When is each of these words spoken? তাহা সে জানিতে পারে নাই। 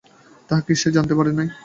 তাহা 0.49 0.61
সে 0.81 0.89
জানিতে 0.95 1.15
পারে 1.17 1.31
নাই। 1.31 1.47